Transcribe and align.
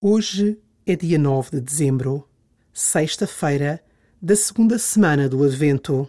Hoje 0.00 0.56
é 0.86 0.94
dia 0.94 1.18
9 1.18 1.56
de 1.56 1.60
dezembro, 1.60 2.28
sexta-feira 2.72 3.82
da 4.22 4.36
segunda 4.36 4.78
semana 4.78 5.28
do 5.28 5.42
Advento. 5.42 6.08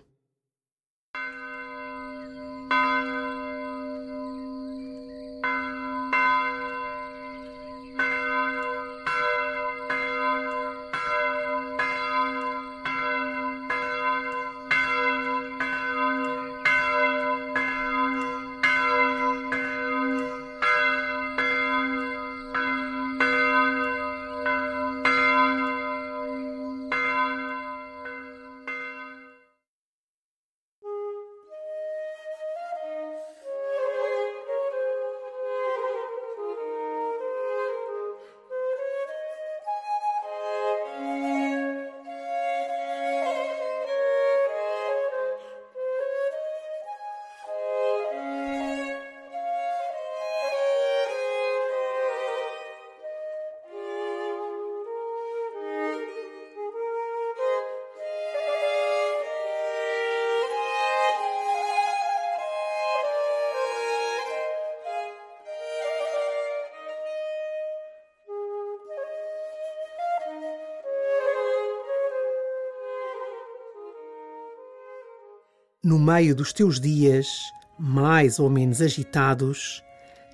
No 75.81 75.97
meio 75.97 76.35
dos 76.35 76.51
teus 76.51 76.77
dias, 76.77 77.53
mais 77.79 78.37
ou 78.37 78.49
menos 78.49 78.81
agitados, 78.81 79.81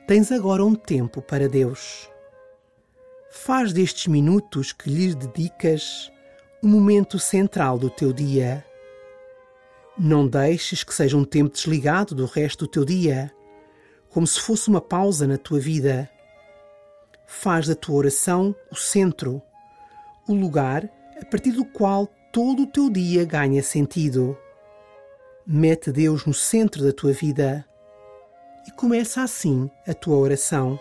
tens 0.08 0.32
agora 0.32 0.66
um 0.66 0.74
tempo 0.74 1.22
para 1.22 1.48
Deus. 1.48 2.10
Faz 3.30 3.72
destes 3.72 4.08
minutos 4.08 4.74
que 4.74 4.90
lhes 4.90 5.14
dedicas 5.14 6.12
um 6.64 6.68
momento 6.68 7.20
central 7.20 7.78
do 7.78 7.92
teu 7.92 8.12
dia. 8.12 8.66
Não 9.96 10.28
deixes 10.28 10.84
que 10.84 10.92
seja 10.92 11.16
um 11.16 11.24
tempo 11.24 11.54
desligado 11.54 12.16
do 12.16 12.26
resto 12.26 12.66
do 12.66 12.72
teu 12.72 12.84
dia, 12.84 13.32
como 14.10 14.26
se 14.26 14.40
fosse 14.40 14.68
uma 14.68 14.82
pausa 14.82 15.28
na 15.28 15.38
tua 15.38 15.60
vida. 15.60 16.10
Faz 17.28 17.68
da 17.68 17.76
tua 17.76 17.98
oração 17.98 18.56
o 18.72 18.76
centro, 18.76 19.44
o 20.28 20.34
lugar 20.34 20.90
a 21.22 21.26
partir 21.26 21.52
do 21.52 21.66
qual 21.66 22.08
todo 22.34 22.64
o 22.64 22.68
teu 22.68 22.90
dia 22.90 23.24
ganha 23.26 23.62
sentido. 23.62 24.36
Mete 25.48 25.92
Deus 25.92 26.26
no 26.26 26.34
centro 26.34 26.84
da 26.84 26.92
tua 26.92 27.14
vida 27.14 27.64
e 28.68 28.72
começa 28.72 29.22
assim 29.22 29.70
a 29.88 29.94
tua 29.94 30.18
oração. 30.18 30.80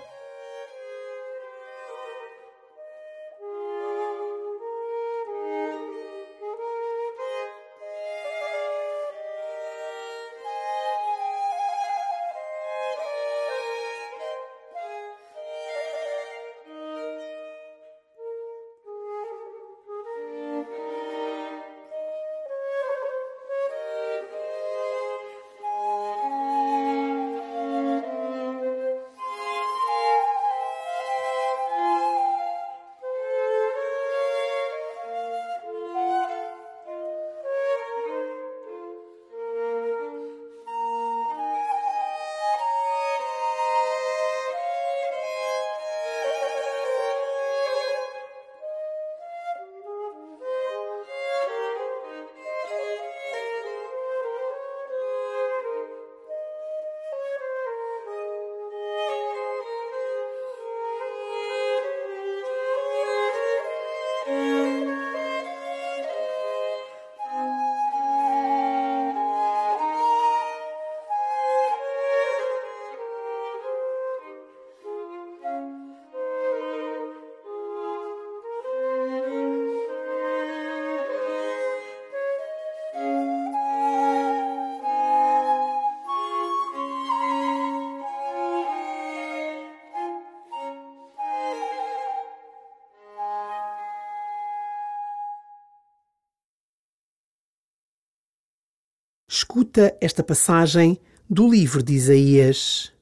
Escuta 99.37 99.99
esta 100.01 100.23
passagem 100.23 100.97
do 101.29 101.51
livro 101.51 101.83
de 101.83 101.93
Isaías. 101.93 102.93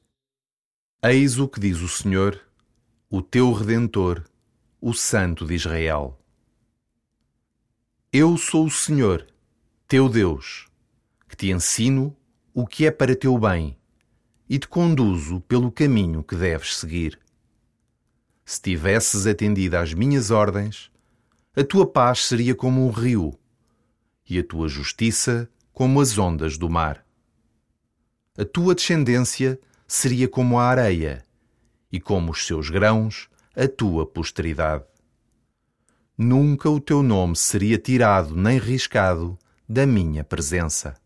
Eis 1.04 1.38
o 1.38 1.47
que 1.47 1.60
diz 1.60 1.82
o 1.82 1.88
Senhor, 1.88 2.41
o 3.10 3.20
teu 3.20 3.53
Redentor, 3.53 4.25
o 4.81 4.94
Santo 4.94 5.44
de 5.44 5.53
Israel. 5.53 6.19
Eu 8.10 8.38
sou 8.38 8.65
o 8.65 8.71
Senhor, 8.71 9.26
teu 9.87 10.09
Deus, 10.09 10.69
que 11.28 11.37
te 11.37 11.50
ensino 11.50 12.16
o 12.54 12.66
que 12.66 12.87
é 12.87 12.91
para 12.91 13.15
teu 13.15 13.37
bem 13.37 13.76
e 14.48 14.59
te 14.59 14.66
conduzo 14.66 15.42
pelo 15.42 15.71
caminho 15.71 16.25
que 16.25 16.34
deves 16.34 16.76
seguir. 16.76 17.21
Se 18.42 18.59
tivesses 18.59 19.26
atendido 19.26 19.76
às 19.76 19.92
minhas 19.92 20.31
ordens, 20.31 20.91
a 21.54 21.62
tua 21.62 21.87
paz 21.87 22.25
seria 22.25 22.54
como 22.54 22.87
um 22.87 22.91
rio 22.91 23.38
e 24.26 24.38
a 24.38 24.42
tua 24.42 24.66
justiça 24.66 25.47
como 25.72 26.00
as 26.00 26.19
ondas 26.19 26.59
do 26.59 26.69
mar. 26.69 27.05
A 28.37 28.44
tua 28.44 28.75
descendência 28.75 29.59
seria 29.87 30.28
como 30.28 30.59
a 30.59 30.65
areia, 30.65 31.25
e 31.91 32.00
como 32.00 32.33
os 32.33 32.47
seus 32.47 32.71
grãos, 32.71 33.28
a 33.55 33.69
tua 33.69 34.06
posteridade. 34.06 34.84
Nunca 36.16 36.71
o 36.71 36.80
teu 36.80 37.03
nome 37.03 37.36
seria 37.36 37.78
tirado 37.78 38.34
nem 38.34 38.59
riscado 38.59 39.39
da 39.69 39.86
minha 39.86 40.24
presença. 40.24 40.97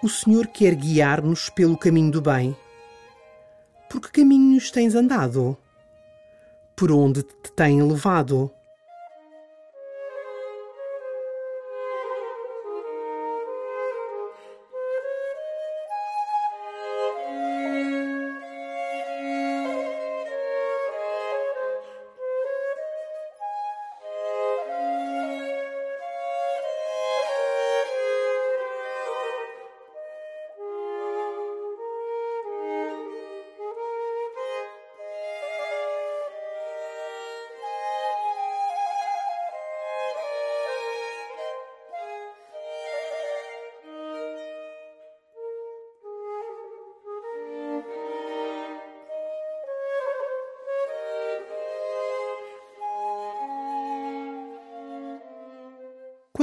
O 0.00 0.08
Senhor 0.08 0.46
quer 0.46 0.76
guiar-nos 0.76 1.50
pelo 1.50 1.76
caminho 1.76 2.12
do 2.12 2.22
bem. 2.22 2.56
por 3.88 4.00
que 4.00 4.20
caminhos 4.20 4.70
tens 4.70 4.94
andado? 4.94 5.56
Por 6.76 6.92
onde 6.92 7.24
te 7.24 7.50
tem 7.56 7.82
levado? 7.82 8.48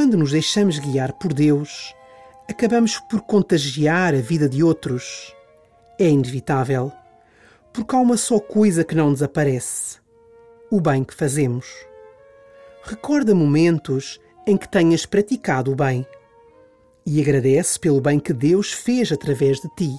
Quando 0.06 0.18
nos 0.18 0.34
deixamos 0.34 0.78
guiar 0.78 1.14
por 1.14 1.34
Deus, 1.34 1.96
acabamos 2.48 3.00
por 3.10 3.22
contagiar 3.22 4.14
a 4.14 4.20
vida 4.20 4.48
de 4.48 4.64
outros. 4.64 5.36
É 5.98 6.08
inevitável, 6.08 6.92
porque 7.74 7.96
há 7.96 8.00
uma 8.00 8.16
só 8.16 8.40
coisa 8.40 8.84
que 8.84 8.94
não 8.94 9.12
desaparece: 9.12 9.98
o 10.70 10.80
bem 10.80 11.04
que 11.04 11.16
fazemos. 11.16 11.66
Recorda 12.84 13.34
momentos 13.34 14.22
em 14.46 14.56
que 14.56 14.70
tenhas 14.70 15.08
praticado 15.08 15.72
o 15.72 15.76
bem 15.76 16.06
e 17.04 17.20
agradece 17.20 17.80
pelo 17.80 18.00
bem 18.00 18.20
que 18.20 18.32
Deus 18.32 18.72
fez 18.72 19.12
através 19.12 19.60
de 19.60 19.70
ti. 19.70 19.98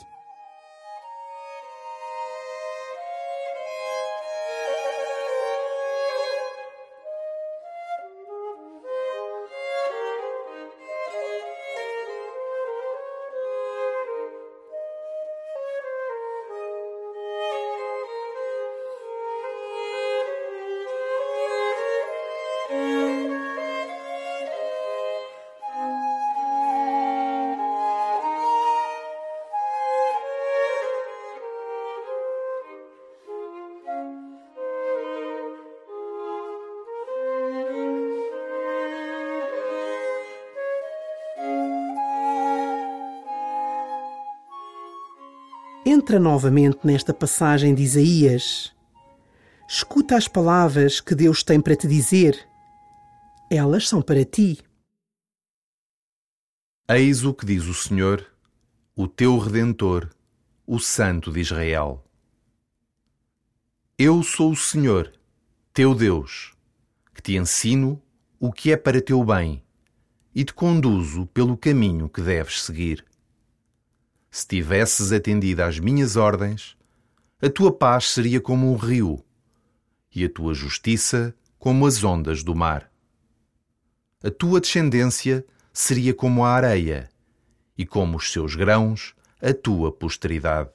Entra 46.07 46.21
novamente 46.21 46.79
nesta 46.85 47.13
passagem 47.13 47.75
de 47.75 47.83
Isaías. 47.83 48.73
Escuta 49.69 50.17
as 50.17 50.29
palavras 50.29 51.01
que 51.01 51.17
Deus 51.17 51.43
tem 51.43 51.61
para 51.61 51.75
te 51.75 51.89
dizer. 51.89 52.49
Elas 53.51 53.89
são 53.89 54.01
para 54.01 54.25
ti. 54.25 54.57
Eis 56.89 57.25
o 57.25 57.35
que 57.35 57.45
diz 57.45 57.65
o 57.65 57.75
Senhor, 57.75 58.25
o 58.95 59.09
teu 59.09 59.37
Redentor, 59.37 60.09
o 60.65 60.79
Santo 60.79 61.33
de 61.33 61.41
Israel. 61.41 62.05
Eu 63.99 64.23
sou 64.23 64.53
o 64.53 64.57
Senhor, 64.57 65.13
teu 65.75 65.93
Deus, 65.93 66.55
que 67.17 67.21
te 67.21 67.37
ensino 67.37 68.01
o 68.39 68.53
que 68.53 68.71
é 68.71 68.77
para 68.77 69.03
teu 69.03 69.25
bem 69.25 69.61
e 70.33 70.45
te 70.45 70.55
conduzo 70.55 71.27
pelo 71.35 71.57
caminho 71.57 72.09
que 72.09 72.23
deves 72.23 72.63
seguir 72.63 73.05
se 74.37 74.47
tivesses 74.47 75.13
atendido 75.13 75.63
às 75.63 75.79
minhas 75.79 76.15
ordens, 76.15 76.77
a 77.41 77.49
tua 77.49 77.73
paz 77.73 78.11
seria 78.11 78.39
como 78.39 78.71
um 78.71 78.77
rio 78.77 79.25
e 80.15 80.27
a 80.27 80.29
tua 80.29 80.53
justiça 80.53 81.35
como 81.59 81.87
as 81.87 82.05
ondas 82.05 82.43
do 82.43 82.55
mar. 82.55 82.93
A 84.23 84.31
tua 84.31 84.61
descendência 84.61 85.43
seria 85.73 86.13
como 86.13 86.45
a 86.45 86.51
areia 86.51 87.09
e 87.79 87.87
como 87.87 88.19
os 88.19 88.31
seus 88.31 88.55
grãos 88.55 89.15
a 89.41 89.55
tua 89.55 89.91
posteridade. 89.91 90.69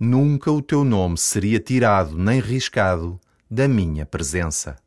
Nunca 0.00 0.50
o 0.50 0.62
teu 0.62 0.84
nome 0.84 1.18
seria 1.18 1.60
tirado 1.60 2.16
nem 2.16 2.40
riscado 2.40 3.20
da 3.50 3.68
minha 3.68 4.06
presença. 4.06 4.78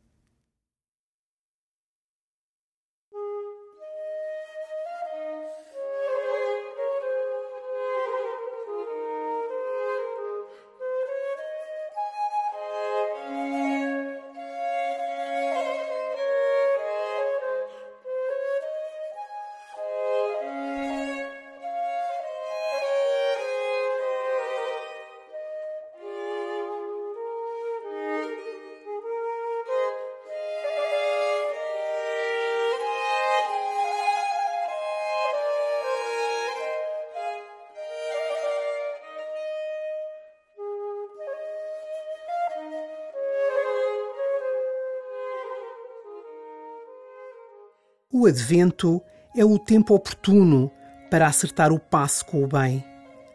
O 48.18 48.24
advento 48.24 49.02
é 49.36 49.44
o 49.44 49.58
tempo 49.58 49.94
oportuno 49.94 50.72
para 51.10 51.26
acertar 51.26 51.70
o 51.70 51.78
passo 51.78 52.24
com 52.24 52.42
o 52.42 52.46
bem, 52.46 52.82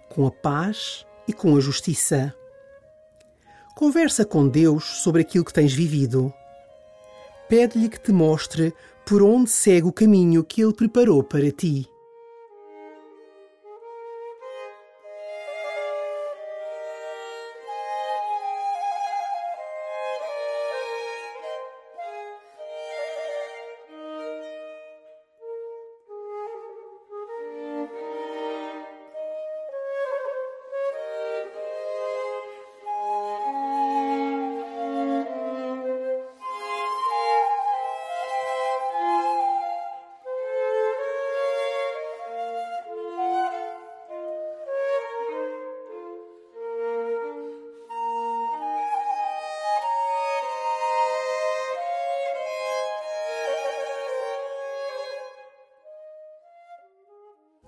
com 0.10 0.26
a 0.26 0.32
paz 0.32 1.06
e 1.28 1.34
com 1.34 1.56
a 1.56 1.60
justiça. 1.60 2.34
Conversa 3.76 4.26
com 4.26 4.48
Deus 4.48 4.84
sobre 5.04 5.22
aquilo 5.22 5.46
que 5.46 5.54
tens 5.54 5.72
vivido. 5.72 6.34
Pede-lhe 7.48 7.90
que 7.90 8.00
te 8.00 8.12
mostre 8.12 8.74
por 9.06 9.22
onde 9.22 9.52
segue 9.52 9.86
o 9.86 9.94
caminho 9.94 10.44
que 10.44 10.64
Ele 10.64 10.74
preparou 10.74 11.24
para 11.24 11.52
ti. 11.52 11.88